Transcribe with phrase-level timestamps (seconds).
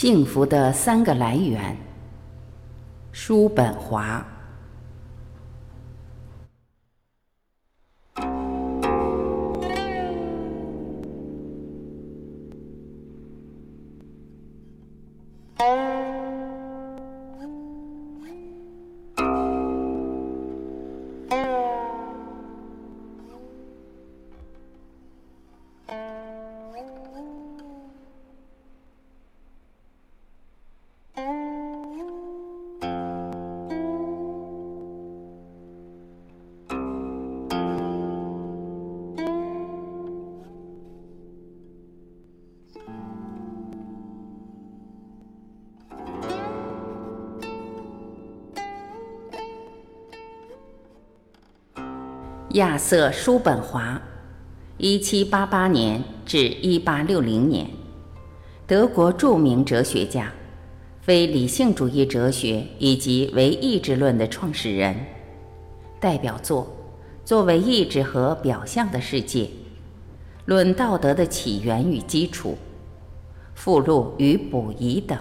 [0.00, 1.76] 幸福的三个来源。
[3.12, 4.26] 叔本华。
[52.54, 54.02] 亚瑟·叔本华
[54.80, 57.70] ，1788年至1860年，
[58.66, 60.32] 德国著名哲学家，
[61.00, 64.96] 非理性主义哲学以及唯意志论的创始人。
[66.00, 66.66] 代表作：
[67.24, 69.44] 作为意志和表象的世界，
[70.46, 72.50] 《论道德的起源与基础》，
[73.54, 75.16] 附录与补遗等。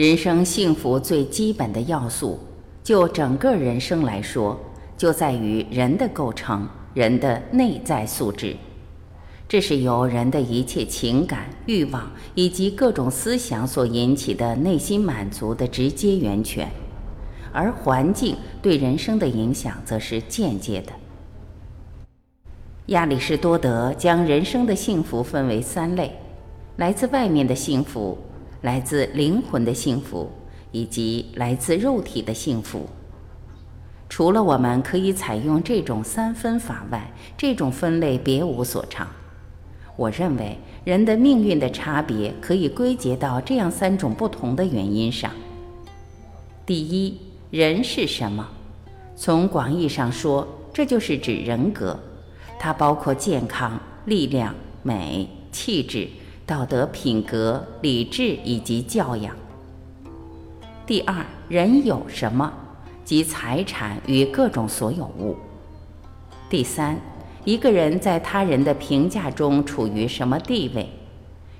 [0.00, 2.38] 人生幸福最基本的要素，
[2.82, 4.58] 就整个人生来说，
[4.96, 8.56] 就在于人的构成，人的内在素质。
[9.46, 16.66] 这是由人的一切情感、欲望以及各种思想所引起的内心满足的直接源泉，
[17.52, 20.92] 而环境对人生的影响则是间接的。
[22.86, 26.10] 亚里士多德将人生的幸福分为三类：
[26.76, 28.16] 来自外面的幸福。
[28.62, 30.30] 来自灵魂的幸福，
[30.70, 32.86] 以及来自肉体的幸福。
[34.08, 39.08] 除了我们可以采用这种三分法外，这种分类别无所长。
[39.96, 45.30] 我认为人的命运的差别可以归结到这样三种不同的原因上。
[46.66, 47.18] 第一，
[47.50, 48.48] 人是什么？
[49.14, 51.98] 从广义上说，这就是指人格，
[52.58, 56.08] 它包括健康、力量、美、气质。
[56.50, 59.32] 道德品格、理智以及教养。
[60.84, 62.52] 第二，人有什么，
[63.04, 65.36] 即财产与各种所有物。
[66.48, 66.98] 第三，
[67.44, 70.90] 一个人在他人的评价中处于什么地位？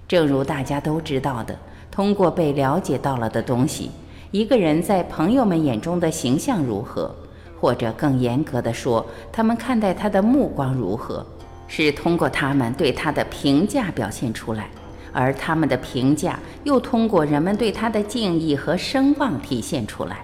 [0.08, 1.56] 正如大家都知道的，
[1.88, 3.92] 通过被了解到了的东西，
[4.32, 7.14] 一个人在朋友们眼中的形象如何，
[7.60, 11.24] 或者更严格的说，他们看待他的目光如何，
[11.70, 14.68] 是通过他们对他的评价表现出来。
[15.12, 20.18] 而他们的评价又通过人们对他的敬意和声望体现出来。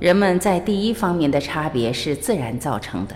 [0.00, 3.14] 人们在第一方面的差别是自然造成的，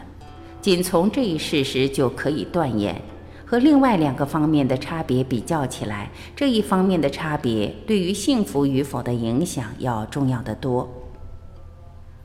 [0.61, 3.01] 仅从这一事实就可以断言，
[3.47, 10.87] 和另外两个方面的差别比较起来，这一方面的差别对于幸福与否的影响要重要的多。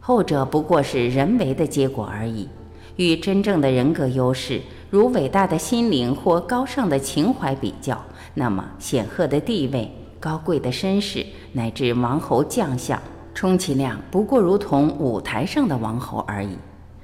[0.01, 2.49] 后者不过是人为的结果而已，
[2.97, 4.61] 与真正的人格优势。
[4.89, 8.01] 如伟大的心灵或高尚的情怀比较，
[8.33, 13.01] 那么显赫的地位、高贵的身世乃至王侯将相，
[13.33, 16.55] 充其量不过如同舞台上的王侯而已，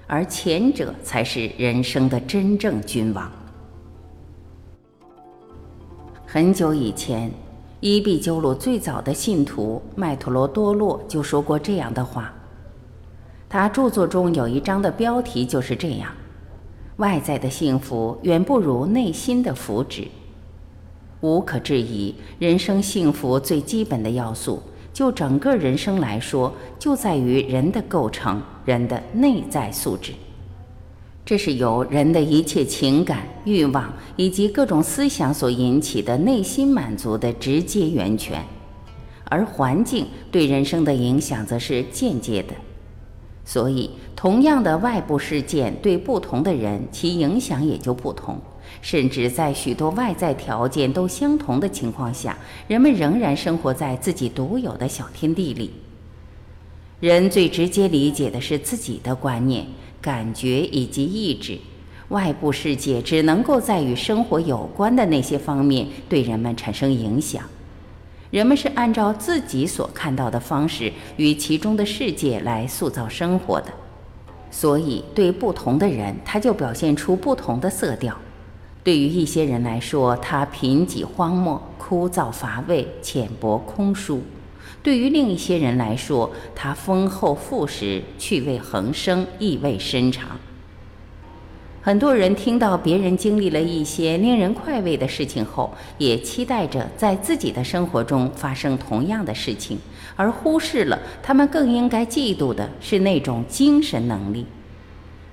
[0.07, 3.29] 而前者才是人生的真正君王。
[6.25, 7.29] 很久以前，
[7.81, 12.33] 伊壁鸠鲁最早的信徒麦陀罗多洛就说过这样的话，
[13.51, 16.09] 他著作中有一章的标题就是这样。
[16.95, 20.07] 外在的幸福远不如内心的福祉。
[21.19, 24.63] 无可置疑，人生幸福最基本的要素，
[24.93, 30.13] 就整个人生来说，就在于人的构成，人的内在素质。
[31.25, 38.41] 这是由人的一切情感、欲望以及各种思想所引起的内心满足的直接源泉，
[39.25, 42.53] 而环境对人生的影响则是间接的。
[43.43, 48.39] 所以，同样的外部事件对不同的人，其影响也就不同。
[48.81, 55.71] 甚至在许多外在条件都相同的情况下，人们仍然生活在自己独有的小天地里。
[56.99, 59.65] 人最直接理解的是自己的观念、
[59.99, 61.57] 感觉以及意志，
[62.09, 67.43] 外部世界只能够在与生活有关的那些方面对人们产生影响。
[68.31, 73.67] 人们是按照自己所看到的方式与其中的世界来塑造生活的，
[74.49, 78.17] 所以对不同的人，他就表现出不同的色调。
[78.85, 84.19] 对于一些人来说，他贫瘠荒漠、枯燥乏味、浅薄空疏；
[84.81, 90.39] 对于另一些人来说，他丰厚富实、趣味横生、意味深长。
[91.83, 99.79] 很多人听到别人经历了一些令人快慰的事情后，也期待着在自己的生活中发生同样的事情，
[100.15, 104.45] 而忽视了他们更应该嫉妒的是那种精神能力。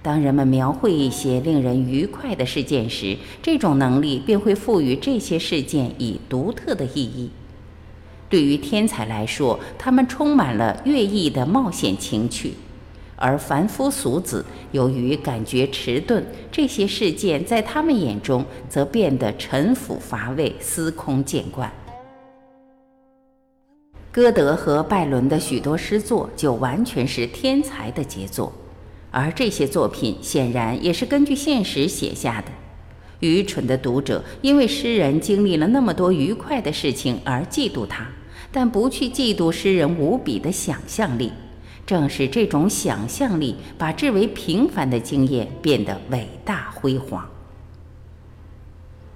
[0.01, 7.29] 当人们描绘一些令人愉快的事件时，这种能力便会赋予这些事件以独特的意义。
[8.31, 12.55] 对于天才来说，他们充满了乐意的冒险情趣。
[13.19, 21.71] 而凡夫俗子由于感觉迟钝，这些事件在他们眼中则变得陈腐乏味、司空见惯。
[24.11, 28.53] 歌德和拜伦的许多诗作就完全是天才的杰作，
[29.11, 32.49] 而这些作品显然也是根据现实写下的。
[33.21, 38.07] 愚蠢的读者因为诗人经历了那么多愉快的事情而嫉妒他，
[38.53, 41.33] 但不去嫉妒诗人无比的想象力。
[41.89, 47.27] 正是这种想象力，把至为平凡的经验变得伟大辉煌。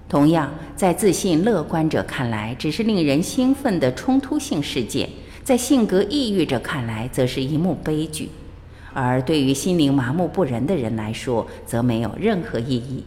[0.09, 5.07] 同样，在自信乐观者看来，只是令人兴奋的冲突性事件；
[5.45, 8.29] 在性格抑郁者看来，则是一幕悲剧；
[8.95, 13.05] 而对于心灵麻木不仁的人来说，则没有任何意义。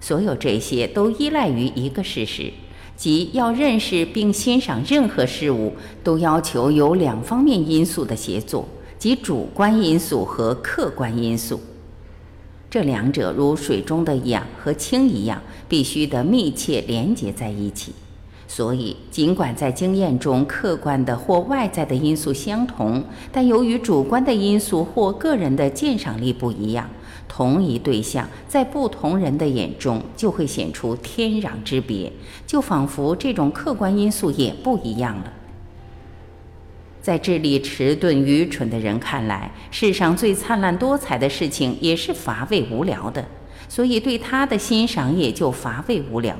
[0.00, 2.52] 所有这些都依赖于一个事实，
[2.96, 8.66] 即要认识并欣赏任何事物，都要求有两方面因素的协作。
[9.00, 11.58] 即主观因素和客观因素，
[12.68, 17.94] 这两者如水中的氧和氢一样，必须得密切连结在一起。
[18.46, 23.02] 所以，尽管在经验中客观的或外在的因素相同，
[23.32, 26.90] 但由于主观的因素或个人的鉴赏力不一样，
[27.26, 32.12] 同一对象在不同人的眼中就会显出天壤之别，
[32.46, 35.32] 就仿佛这种客观因素也不一样了。
[37.02, 43.24] 在智力迟钝、愚蠢的人看来，世上最灿烂多彩的事情也是乏味无聊的，
[43.68, 46.36] 所以对他的欣赏也就乏味无聊。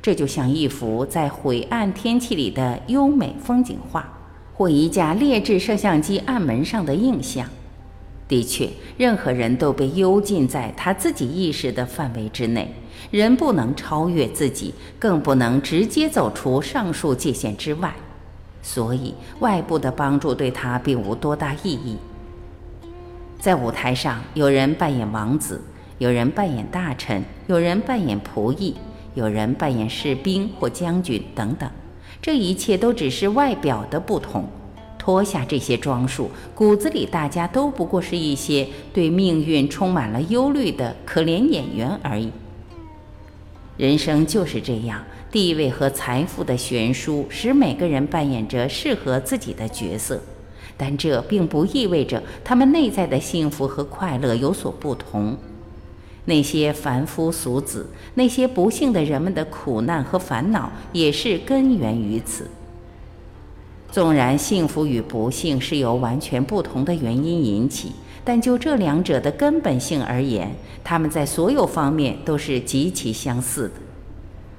[0.00, 4.12] 这就像一幅在晦暗天气里的优美风景画，
[4.52, 7.48] 或一架劣质摄像机暗门上的印象。
[8.26, 12.74] 的确，任何人都被幽禁在他自己意识的范围之内，
[13.12, 17.94] 人不能超越自己，更不能直接走出上述界限之外。
[18.62, 21.96] 所以，外部的帮助对他并无多大意义。
[23.38, 25.60] 在舞台上，有人扮演王子，
[25.98, 28.76] 有人扮演大臣，有人扮演仆役，
[29.14, 31.68] 有人扮演士兵或将军等等。
[32.20, 34.48] 这一切都只是外表的不同。
[34.96, 42.30] 脱下这些装束，骨子里大家都不过是一些对命运充满了忧虑的可怜演员而已。
[43.76, 45.02] 人生就是这样。
[45.32, 50.20] 地位和财富的悬殊使每个人扮演着适合自己的角色，
[50.76, 55.34] 但这并不意味着他们内在的幸福和快乐有所不同。
[56.26, 62.46] 那些凡夫俗子、那些不幸的人们的苦难和烦恼也是根源于此。
[63.90, 67.92] 纵然幸福与不幸是由完全不同的原因引起，
[68.22, 73.74] 但就这两者的根本性而言，他们在所有方面都是极其相似的。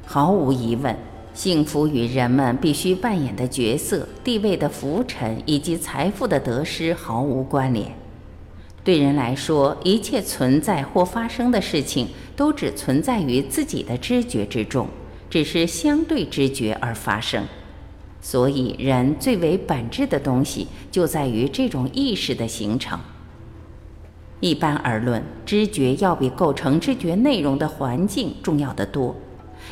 [0.05, 0.95] 毫无疑问，
[1.33, 7.91] 幸福与人们必须扮演的角色、地位的浮沉以及财富的得失毫无关联。
[8.83, 14.88] 对人来说，一切存在或发生的事情都只存在于自己的知觉之中，
[15.29, 17.45] 只是相对知觉而发生。
[18.22, 23.00] 所以，人最为本质的东西就在于这种意识的形成。
[24.41, 29.15] 一般而论，知觉要比构成知觉内容的环境重要得多。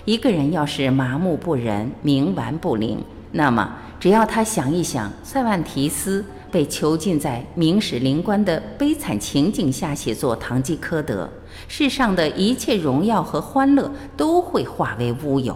[0.05, 11.25] 一个人要是麻木不仁、冥顽不灵，那么只要他想一想塞万提斯被囚禁在明史灵官的悲惨情景下写作《堂吉诃德》，
[11.67, 15.55] 世上的一切荣耀和欢乐都会化为乌有。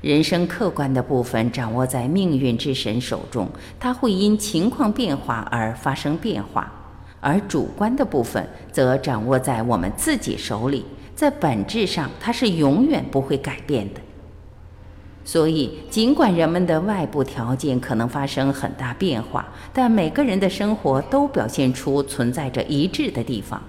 [0.00, 3.48] 人生客观的部分掌握在命运之神手中，
[3.80, 6.62] 它会因情况变化而发生变化；
[7.20, 10.84] 而主观的部分则掌握在我们自己手里。
[11.16, 14.00] 在本质上，它是永远不会改变的。
[15.24, 23.60] 所以，尽管人们的外部条件可能发生很大变化，但每个人的生活都表现出存在着一致的地方。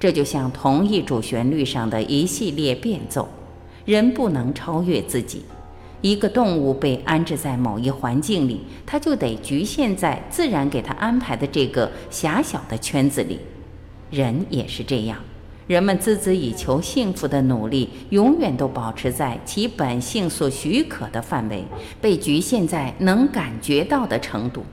[0.00, 3.28] 这就像同一主旋律上的一系列变奏。
[3.84, 5.44] 人不能超越自己。
[6.02, 13.38] 一个动物被安置在某一环境里，它就得局限在自然给它安排的这个狭小的圈子里。
[14.10, 15.18] 人也是这样。
[15.66, 21.64] 人们孜孜以求幸福的努力，永远都保持在其本性所许可的范围，
[22.00, 24.64] 被局限在能感觉到的程度。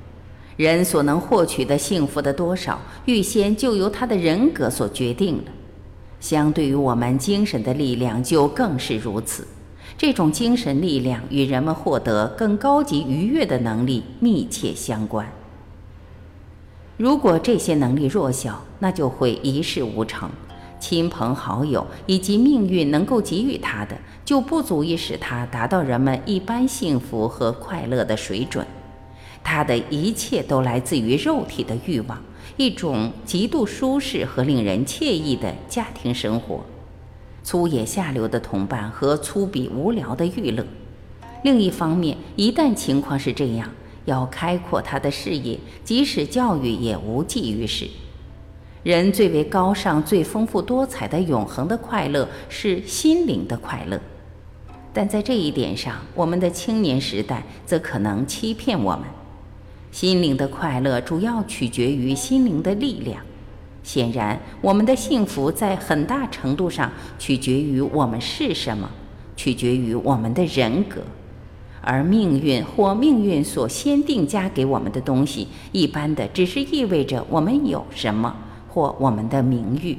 [0.56, 5.44] 人所能获取的幸福的多少，预先就由他的人格所决定了。
[6.20, 9.48] 相对于我们精神的力量，就更是如此。
[9.98, 15.28] 这种精神力量与人们获得更高级愉悦的能力密切相关。
[16.98, 20.30] 如果这些能力弱小，那就会一事无成。
[20.84, 28.68] 亲朋好友以及命运能够给予他的，就不足以使他达到人们一般幸福和快乐的水准。
[29.42, 32.22] 他的一切都来自于肉体的欲望，
[32.58, 36.66] 一种极度舒适和令人惬意的家庭生活。
[37.46, 40.66] 粗野下流的同伴和粗鄙无聊的娱乐。
[41.44, 43.70] 另一方面，一旦情况是这样，
[44.04, 47.88] 要开阔他的视野，即使教育也无济于事。
[48.84, 53.98] 人最为高尚、最丰富多彩的永恒的快乐是心灵的快乐，
[54.92, 59.04] 但在这一点上，我们的青年时代则可能欺骗我们。
[59.90, 63.22] 心灵的快乐主要取决于心灵的力量。
[63.84, 68.90] 显然，我们的幸福在很大程度上取决于我们是什么，
[69.38, 71.02] 取决于我们的人格，
[71.80, 78.36] 而命运或命运所先定加给我们的东西，一般的只是意味着我们有什么
[78.74, 79.98] 或我们的名誉。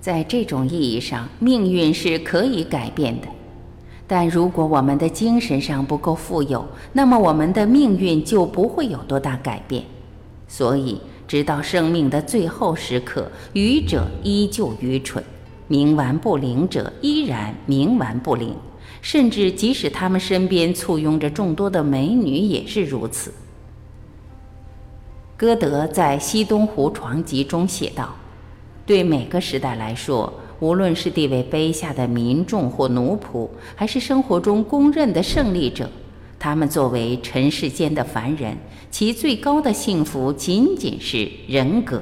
[0.00, 3.28] 在这种意义上，命运是可以改变的，
[4.06, 9.84] 但如果我们的精神上不够富有，那么我们的命运就不会有多大改变。
[10.48, 11.00] 所以。
[11.26, 15.24] 直到生命的最后时刻，愚者依旧愚蠢，
[15.70, 18.54] 冥顽不灵者依然冥顽不灵，
[19.00, 23.32] 甚至即使他们身边簇拥着众多的美女，也是如此。
[25.36, 28.14] 歌德在《西东湖床集》中写道
[28.86, 35.90] ：“对每个时代来说，无论是地位卑下的民众或奴仆，还是生活中公认的胜利者。”
[36.38, 38.56] 他们作为尘世间的凡人，
[38.90, 42.00] 其最高的幸福仅仅是人格。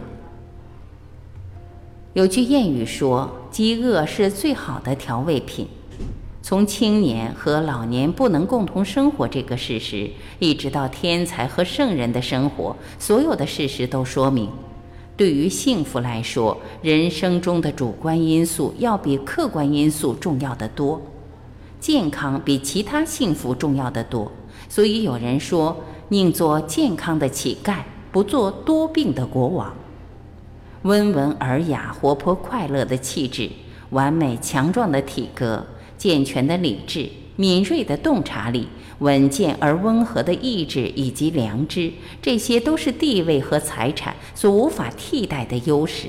[2.13, 5.67] 有句谚语说：“饥饿是最好的调味品。”
[6.43, 14.51] 从青年和老年不能共同生活这个事实，一直到天才和圣人的生活，所有的事实都说明，
[15.17, 21.01] 对于幸福来说，人生中的主观因素要比客观因素重要的多。
[21.79, 24.31] 健康比其他幸福重要的多，
[24.69, 25.77] 所以有人说
[26.11, 27.79] ：“宁做健康的乞丐，
[28.11, 29.73] 不做多病的国王。”
[30.83, 33.49] 温文尔雅、活泼快乐的气质，
[33.91, 35.65] 完美强壮的体格，
[36.03, 38.67] 健全的理智，敏锐的洞察力，
[38.99, 46.09] 稳健而温和的意志以及良知，这些都是地位和财产所无法替代的优势。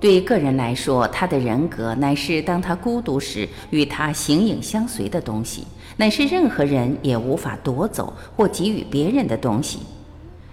[0.00, 5.64] 对个人来说，他的人格乃是当他孤独时与他形影相随的东西，
[5.98, 9.80] 乃是任何人也无法夺走或给予别人的东西。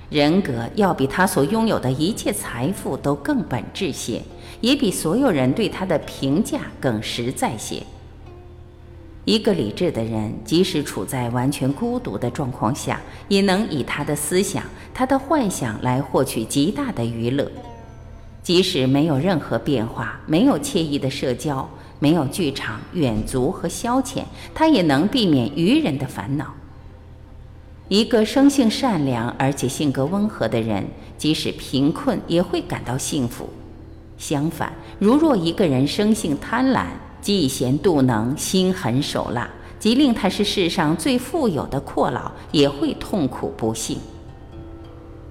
[0.09, 4.21] 人格要比他所拥有的一切财富都更本质些，
[4.61, 7.83] 也比所有人对他的评价更实在些。
[9.25, 14.63] 一个理智的人，即使处在完全孤独的状况下，也能以他的思想、
[14.93, 17.51] 他的幻想来获取极大的娱乐。
[18.41, 24.23] 即使没有任何变化，没有惬意的社交，没有剧场、远足和消遣，
[24.55, 26.55] 他也能避免愚人的烦恼。
[27.87, 30.87] 一个生性善良而且性格温和的人，
[31.19, 33.47] 即使贫困也会感到幸福。
[34.21, 36.85] 相反，如若一个人生性贪婪、
[37.23, 39.49] 嫉贤妒能、心狠手辣，
[39.79, 43.97] 即令他是世上最富有的阔佬，也会痛苦不幸。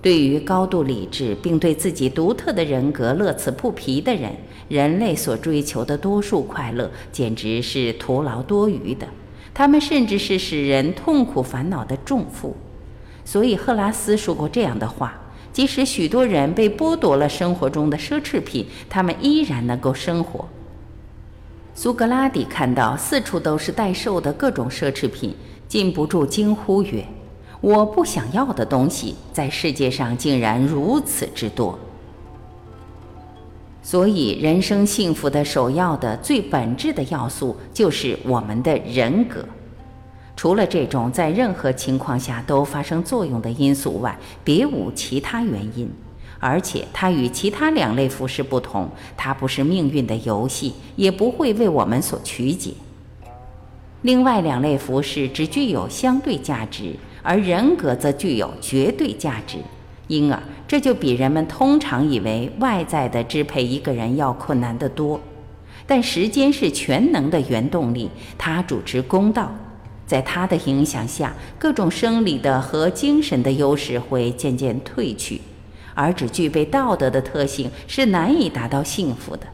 [0.03, 4.33] 对于高度理智并对自己独特的人格乐此不疲的人，
[4.69, 9.07] 人类所追求的多数快乐简直是徒劳多余的。
[9.55, 12.57] 他们甚至是使人痛苦烦恼的重负。
[13.25, 15.20] 所以，赫拉斯说过这样的话：
[15.53, 20.49] 即使许多人被剥夺了生活中的奢侈品，他们依然能够生活。
[21.75, 25.35] 苏格拉底看到四处都是待售的各种奢侈品，
[25.67, 27.05] 禁不住惊呼曰。
[27.61, 31.79] 我不想要的东西，在世界上竟然如此之多。
[33.83, 39.45] 所以，人生幸福的首要的、最本质的要素，就是我们的人格。
[40.41, 45.87] 除了这种在任何情况下都发生作用的因素外，别无其他原因。
[46.39, 52.73] 而且，它与其他两类服饰不同，它不是命运的游戏，也不会为我们所曲解。
[54.01, 56.95] 另外两类服饰只具有相对价值。
[57.23, 59.59] 而人格则具有绝对价值，
[60.07, 65.21] 因而这就比人们通常以为外在的支配一个人要困难得多。
[65.87, 69.55] 但时间是全能的原动力，它主持公道，
[70.11, 75.41] 在它的影响下，各种生理的和精神的优势会渐渐褪去，
[75.95, 79.47] 而只具备道德的特性，是难以达到幸福的。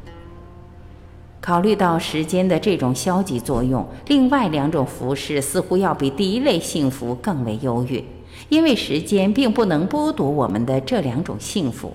[1.42, 8.02] 考虑到时间的这种消极作用，另外两种服饰似乎要比第一类幸福更为优越，
[8.48, 11.92] 因为时间并不能剥夺我们的这两种幸福，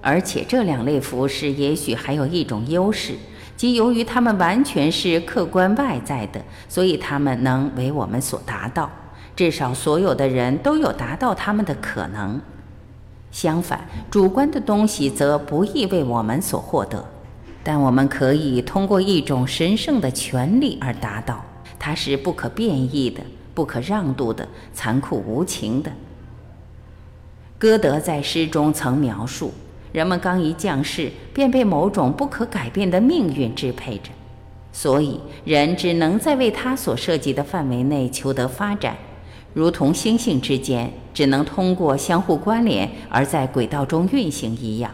[0.00, 3.14] 而且这两类服饰也许还有一种优势，
[3.62, 8.90] 即由于它们完全是客观外在的，所以它们能为我们所达到，
[9.36, 12.40] 至少所有的人都有达到他们的可能。
[13.30, 17.06] 相反，主观的东西则不易为我们所获得。
[17.62, 21.44] 但我们可以通过一种神圣的权利而达到，
[21.78, 23.22] 它是不可变异的、
[23.54, 25.92] 不可让渡的、残酷无情的。
[27.60, 29.54] 歌德在诗中曾描述：
[29.92, 34.10] 人们刚一降世，便被某种不可改变的命运支配着，
[34.72, 38.96] 所以人只能在为他所涉及的范围内求得发展，
[39.52, 44.90] 如同星星之间只能通过相互关联而在轨道中运行一样。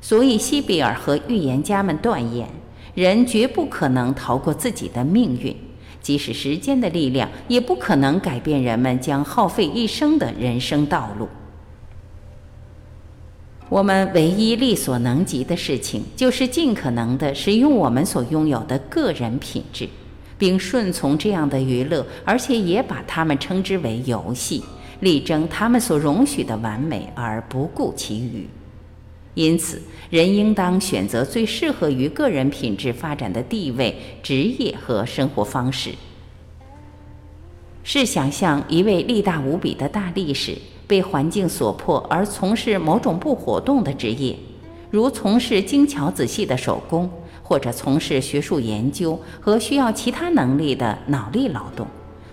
[0.00, 2.48] 所以，西比尔和预言家们断言，
[2.94, 5.56] 人绝不可能逃过自己的命运，
[6.00, 11.28] 即使时间的力量也不可能改变人们将耗费一生的人生道路。
[13.74, 19.88] 我们唯一力所能及的事情，就是尽可能的使用我们所拥有的个人品质，
[20.38, 24.62] 并顺从这样的娱乐，而且也把它们称之为游戏，
[25.00, 28.46] 力争他们所容许的完美，而不顾其余。
[29.34, 35.90] 因此，人应当选择最适合于个人品质发展的地位、职业和生活方式。
[37.82, 44.36] 试想象一位力大无比的大力士被环境所迫而从事某种不活动的职业，
[44.90, 47.10] 如从事精巧仔细的手工，
[47.42, 51.86] 或者从事学术研究和需要其他能力的脑力劳动，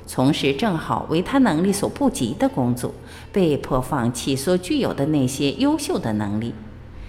[0.05, 2.93] 从事正好为他能力所不及的工作，
[3.31, 6.53] 被迫放弃所具有的那些优秀的能力。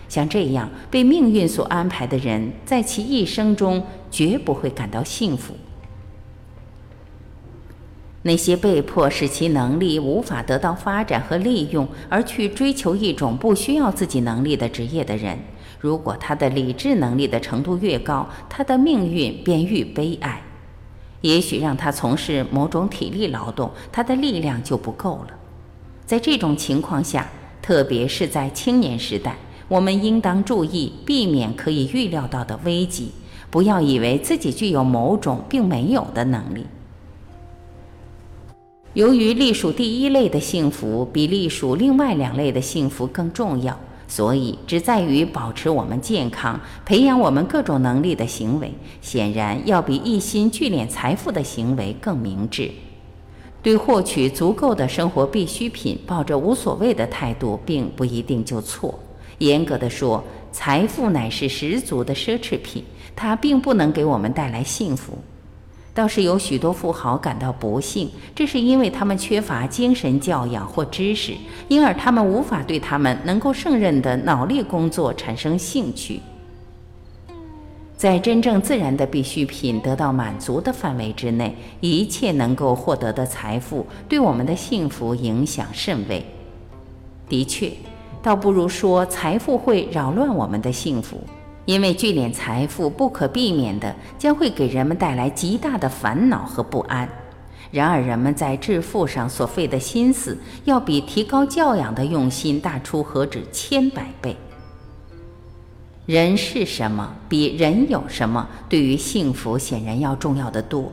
[0.08, 5.54] 像这样被命运所安排的人，在其一生中绝不会感到幸福。
[8.22, 15.38] 那些被迫使其能力无法得到发展和利用，而去追求一种不需要自己能力的职业的人，
[15.80, 20.40] 如果他的理智能力的程度越高，他的命运便愈悲哀。
[21.20, 25.34] 也许让他从事某种体力劳动，他的力量就不够了。
[26.06, 27.28] 在这种情况下，
[27.60, 29.36] 特别是在青年时代。
[29.68, 33.10] 我们应当注意避免可以预料到的危机，
[33.50, 36.66] 不要以为自己具有某种并没有的能力。
[38.94, 52.70] 由于隶属第一类的幸福比隶属另外两类的幸福更重要，所以只在于保持我们健康、培养我们各种能力的行为，显然要比一心聚敛财富的行为更明智。
[53.62, 58.98] 对获取足够的生活必需品抱着无所谓的态度，并不一定就错。
[59.38, 62.84] 严格的说，财富乃是十足的奢侈品，
[63.16, 65.16] 它并不能给我们带来幸福。
[65.94, 71.34] 倒是有许多富豪感到不幸，这是因为他们缺乏精神教养或知识，
[71.68, 76.20] 因而他们无法对他们能够胜任的脑力工作产生兴趣。
[77.96, 86.24] 在真正自然的必需品得到满足的范围之内，一切能够获得的财富对我们的幸福影响甚微。
[87.28, 87.70] 的确。
[88.24, 91.20] 倒不如说，财富会扰乱我们的幸福，
[91.64, 97.08] 因为聚敛财富不可避免的将会给人们带来极大的烦恼和不安。
[97.70, 104.36] 然而，人们在致富上所费的心思，要比提高教养的用心大出何止千百倍。
[106.04, 110.92] 人是什么，比人有什么，对于幸福显然要重要的多。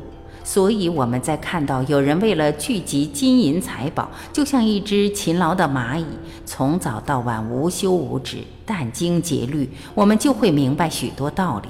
[0.51, 6.03] 所以我们在看到有人为了聚集金银财宝，就像一只勤劳的蚂蚁，
[6.43, 11.69] 从早到晚无休无止、殚精竭虑，我们就会明白许多道理。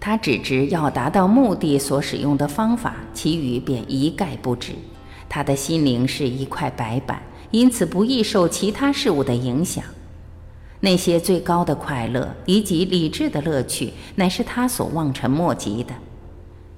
[0.00, 4.72] 他只知要达到目的所使用的方法，其余便一概不知。
[5.28, 9.84] 他的心灵是一块白板，因此不易受其他事物的影响。
[10.80, 15.92] 那些最高的快乐以及理智的乐趣，乃是他所望尘莫及的。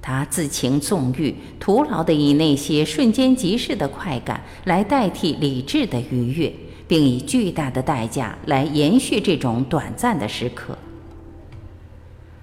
[0.03, 6.53] 他自情纵欲，徒劳地以那些瞬间即逝的快感来代替理智的愉悦，
[6.89, 10.77] 并以巨大的代价来延续这种短暂的时刻。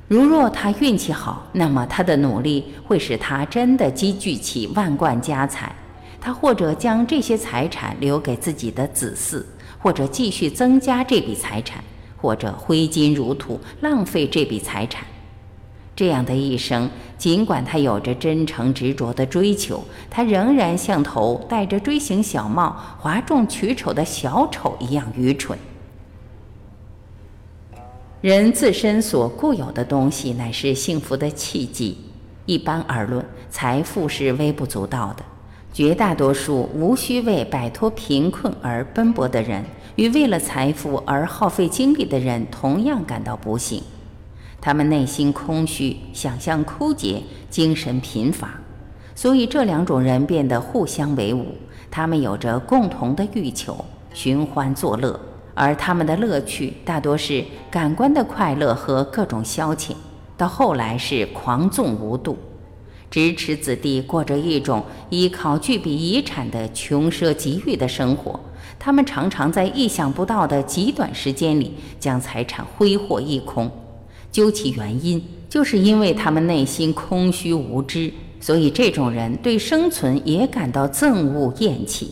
[0.08, 5.76] 如若他运气好，那么他的努力会使他真的积聚起万贯家财。
[6.22, 9.43] 他或者将这些财产留给自己的子嗣，
[9.78, 11.84] 或者继续增加这笔财产，
[12.17, 15.04] 或者挥金如土，浪费这笔财产。
[15.95, 16.89] 这样的一生，
[17.20, 25.60] 尽管他有着真诚执着的追求，他仍然像头戴着锥形小帽、哗众取宠的小丑一样愚蠢。
[28.22, 31.98] 人自身所固有的东西乃是幸福的契机。
[32.46, 35.24] 一般而论，财富是微不足道的。
[35.72, 39.64] 绝大多数无需为摆脱贫困而奔波的人，
[39.96, 43.84] 与为了财富而耗费精力的人同样感到不幸。
[44.62, 48.60] 他们内心空虚，想象枯竭，精神贫乏，
[49.15, 51.45] 所以这两种人变得互相为伍。
[51.89, 55.19] 他们有着共同的欲求，寻欢作乐。
[55.56, 59.91] 而他们的乐趣大多是感官的快乐和各种消遣，
[60.38, 62.38] 到后来是狂纵无度，
[63.10, 68.39] 支持子弟过着一种依靠巨笔遗产的穷奢极欲的生活。
[68.78, 73.69] 他们常常在意想不到的极短时间里将财产挥霍一空。
[74.32, 82.12] 究其原因，就是因为他们内心空虚无知，所以这种人对生存也感到憎恶厌弃。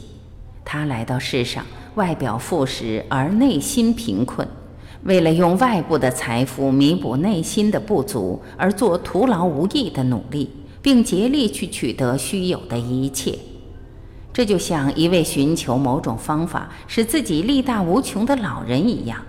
[0.63, 1.65] 他来到世上。
[1.95, 4.47] 外表富实而内心贫困，
[5.05, 10.47] 为了用外部的财富弥补内心的不足而做徒劳无益的努力，
[10.79, 13.33] 并竭力去取得虚有的一切，
[14.31, 19.19] 这就像一位寻求某种方法使自己力大无穷的老人一样。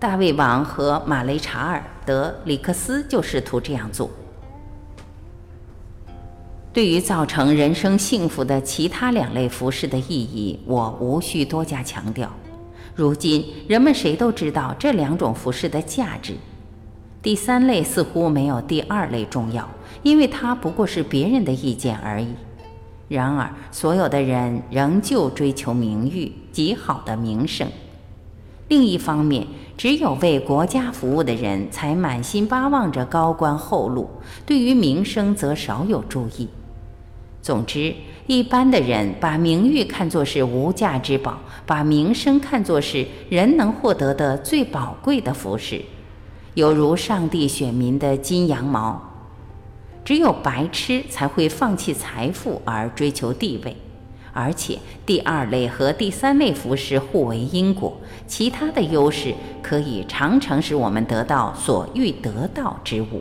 [0.00, 4.08] 大卫王和马雷查尔德里克斯就试图这样做。
[6.72, 12.30] 对于造成人生幸福的其他两类服饰的意义，我无需多加强调。
[12.94, 16.34] 如今人们谁都知道这两种服饰的价值。
[17.20, 19.68] 第三类似乎没有第二类重要，
[20.04, 22.28] 因为它不过是别人的意见而已。
[23.08, 27.66] 然而，所有的人仍旧追求名誉、极好的名声。
[28.68, 34.08] 另一方面，只有为国家服务的人才满心巴望着高官厚禄，
[34.44, 36.48] 对于名声则少有注意。
[37.40, 37.94] 总之，
[38.26, 45.80] 一般的人把名誉看作是无价之宝，把名声看作是人能获得的最宝贵的服饰，
[46.52, 49.00] 有如上帝选民的金羊毛。
[50.04, 53.76] 只有白痴才会放弃财富而追求地位，
[54.40, 57.96] 而且第二类和第三类服饰互为因果，
[58.28, 63.20] 其他的优势可以常常使我们得到所欲得到之物。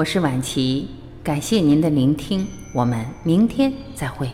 [0.00, 0.88] 我是晚琪，
[1.22, 4.30] 感谢您的聆听，我们明天再会。